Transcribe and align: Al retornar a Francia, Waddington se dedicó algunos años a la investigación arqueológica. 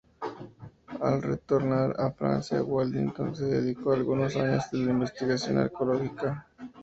Al 1.09 1.21
retornar 1.21 1.93
a 1.99 2.11
Francia, 2.13 2.63
Waddington 2.63 3.35
se 3.35 3.45
dedicó 3.45 3.91
algunos 3.93 4.35
años 4.35 4.63
a 4.65 4.75
la 4.77 4.89
investigación 4.89 5.59
arqueológica. 5.59 6.47